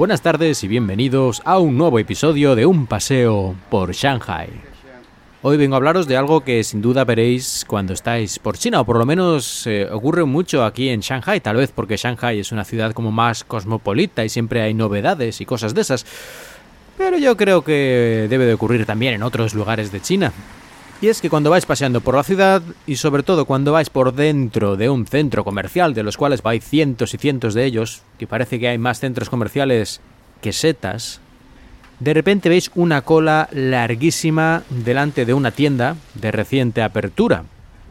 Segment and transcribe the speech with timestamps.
[0.00, 4.48] Buenas tardes y bienvenidos a un nuevo episodio de Un paseo por Shanghai.
[5.42, 8.86] Hoy vengo a hablaros de algo que sin duda veréis cuando estáis por China, o
[8.86, 12.64] por lo menos eh, ocurre mucho aquí en Shanghai, tal vez porque Shanghai es una
[12.64, 16.06] ciudad como más cosmopolita y siempre hay novedades y cosas de esas.
[16.96, 20.32] Pero yo creo que debe de ocurrir también en otros lugares de China.
[21.02, 24.12] Y es que cuando vais paseando por la ciudad, y sobre todo cuando vais por
[24.12, 28.26] dentro de un centro comercial, de los cuales vais cientos y cientos de ellos, que
[28.26, 30.02] parece que hay más centros comerciales
[30.42, 31.20] que setas,
[32.00, 37.44] de repente veis una cola larguísima delante de una tienda de reciente apertura.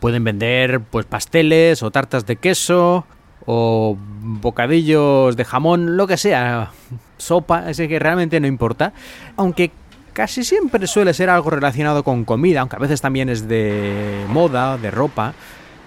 [0.00, 3.06] Pueden vender pues pasteles o tartas de queso
[3.44, 6.70] o bocadillos de jamón, lo que sea,
[7.18, 8.94] sopa, ese que realmente no importa,
[9.36, 9.70] aunque
[10.14, 14.78] casi siempre suele ser algo relacionado con comida, aunque a veces también es de moda,
[14.78, 15.34] de ropa,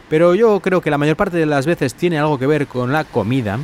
[0.09, 2.92] pero yo creo que la mayor parte de las veces tiene algo que ver con
[2.92, 3.58] la comida.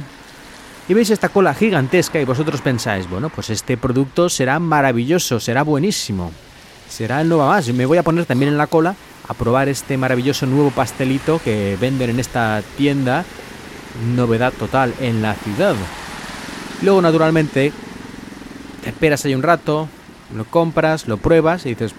[0.87, 5.63] Y veis esta cola gigantesca y vosotros pensáis, bueno, pues este producto será maravilloso, será
[5.63, 6.31] buenísimo,
[6.89, 7.67] será el nuevo más.
[7.69, 8.95] Me voy a poner también en la cola
[9.27, 13.23] a probar este maravilloso nuevo pastelito que venden en esta tienda,
[14.15, 15.75] novedad total en la ciudad.
[16.81, 17.71] Luego, naturalmente,
[18.83, 19.87] te esperas ahí un rato,
[20.35, 21.93] lo compras, lo pruebas y dices,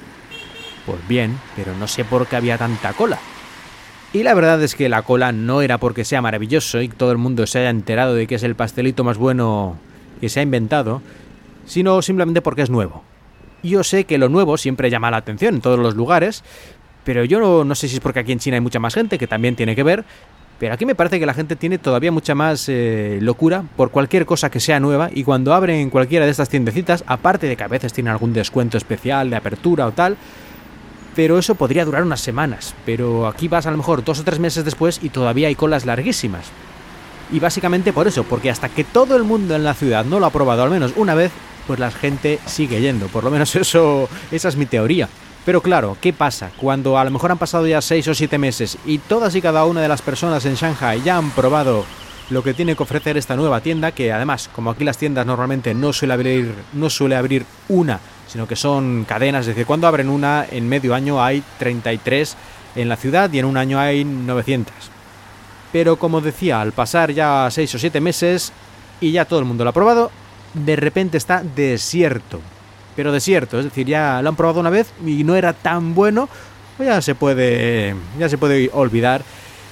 [0.87, 3.19] pues bien, pero no sé por qué había tanta cola.
[4.13, 7.19] Y la verdad es que la cola no era porque sea maravilloso y todo el
[7.19, 9.77] mundo se haya enterado de que es el pastelito más bueno
[10.21, 11.03] que se ha inventado,
[11.67, 13.03] sino simplemente porque es nuevo.
[13.63, 16.45] Yo sé que lo nuevo siempre llama la atención en todos los lugares,
[17.05, 19.27] pero yo no, sé si es porque aquí en China hay mucha más gente, que
[19.27, 20.05] también tiene que ver,
[20.65, 24.25] pero aquí me parece que la gente tiene todavía mucha más eh, locura por cualquier
[24.25, 27.69] cosa que sea nueva y cuando abren cualquiera de estas tiendecitas, aparte de que a
[27.69, 30.17] veces tienen algún descuento especial de apertura o tal,
[31.15, 32.75] pero eso podría durar unas semanas.
[32.87, 35.85] Pero aquí vas a lo mejor dos o tres meses después y todavía hay colas
[35.85, 36.47] larguísimas.
[37.31, 40.25] Y básicamente por eso, porque hasta que todo el mundo en la ciudad no lo
[40.25, 41.31] ha probado al menos una vez,
[41.67, 43.09] pues la gente sigue yendo.
[43.09, 45.11] Por lo menos eso, esa es mi teoría.
[45.45, 46.51] Pero claro, ¿qué pasa?
[46.57, 49.67] Cuando a lo mejor han pasado ya 6 o 7 meses y todas y cada
[49.67, 51.85] una de las personas en Shanghai ya han probado
[52.31, 55.75] lo que tiene que ofrecer esta nueva tienda, que además, como aquí las tiendas normalmente
[55.75, 60.09] no suele abrir, no suele abrir una, sino que son cadenas, es decir, cuando abren
[60.09, 62.37] una, en medio año hay 33
[62.77, 64.73] en la ciudad y en un año hay 900.
[65.71, 68.53] Pero como decía, al pasar ya 6 o 7 meses
[68.99, 70.11] y ya todo el mundo lo ha probado,
[70.55, 72.41] de repente está desierto
[72.97, 76.29] pero desierto, es decir, ya lo han probado una vez y no era tan bueno,
[76.77, 79.23] pues ya se puede, ya se puede olvidar.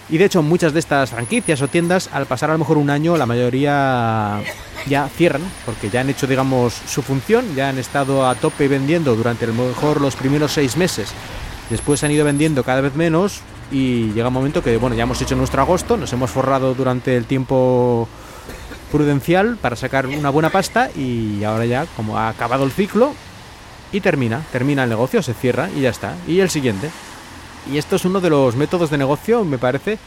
[0.09, 2.91] Y de hecho muchas de estas franquicias o tiendas, al pasar a lo mejor un
[2.91, 4.41] año, la mayoría
[4.87, 9.17] ya cierran, porque ya han hecho, digamos, su función, ya han estado a tope vendiendo
[9.17, 11.13] durante a lo mejor los primeros seis meses.
[11.71, 13.41] Después han ido vendiendo cada vez menos
[13.71, 17.17] y llega un momento que, bueno, ya hemos hecho nuestro agosto, nos hemos forrado durante
[17.17, 18.07] el tiempo
[18.93, 23.15] prudencial para sacar una buena pasta y ahora ya como ha acabado el ciclo
[23.91, 26.15] y termina, termina el negocio, se cierra y ya está.
[26.29, 26.91] Y el siguiente.
[27.73, 29.99] Y esto es uno de los métodos de negocio, me parece,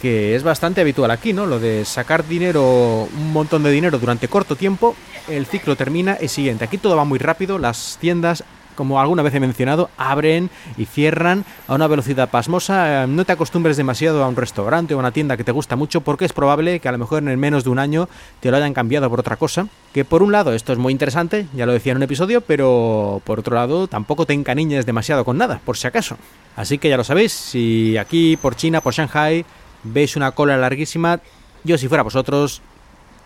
[0.00, 1.46] que es bastante habitual aquí, ¿no?
[1.46, 4.96] Lo de sacar dinero, un montón de dinero durante corto tiempo,
[5.28, 6.64] el ciclo termina y siguiente.
[6.64, 8.42] Aquí todo va muy rápido, las tiendas
[8.78, 13.08] como alguna vez he mencionado, abren y cierran a una velocidad pasmosa.
[13.08, 16.02] No te acostumbres demasiado a un restaurante o a una tienda que te gusta mucho
[16.02, 18.08] porque es probable que a lo mejor en menos de un año
[18.38, 19.66] te lo hayan cambiado por otra cosa.
[19.92, 23.20] Que por un lado esto es muy interesante, ya lo decía en un episodio, pero
[23.24, 26.16] por otro lado tampoco te encaniñes demasiado con nada, por si acaso.
[26.54, 29.44] Así que ya lo sabéis, si aquí por China, por Shanghai,
[29.82, 31.18] veis una cola larguísima,
[31.64, 32.62] yo si fuera vosotros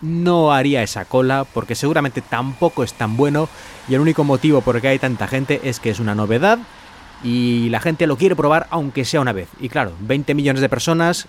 [0.03, 3.47] no haría esa cola porque seguramente tampoco es tan bueno
[3.87, 6.59] y el único motivo por el que hay tanta gente es que es una novedad
[7.23, 9.47] y la gente lo quiere probar aunque sea una vez.
[9.59, 11.27] Y claro, 20 millones de personas,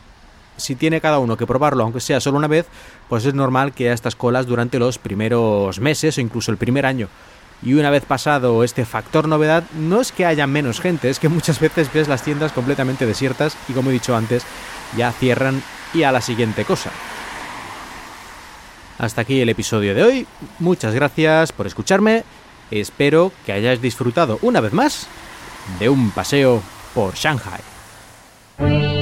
[0.57, 2.67] si tiene cada uno que probarlo aunque sea solo una vez,
[3.09, 6.85] pues es normal que haya estas colas durante los primeros meses o incluso el primer
[6.85, 7.09] año.
[7.63, 11.29] Y una vez pasado este factor novedad, no es que haya menos gente, es que
[11.29, 14.45] muchas veces ves las tiendas completamente desiertas y como he dicho antes,
[14.97, 15.63] ya cierran
[15.95, 16.91] y a la siguiente cosa.
[18.99, 20.27] Hasta aquí el episodio de hoy.
[20.59, 22.25] Muchas gracias por escucharme.
[22.71, 25.07] Espero que hayáis disfrutado una vez más
[25.79, 26.63] de un paseo
[26.95, 28.94] por Shanghai.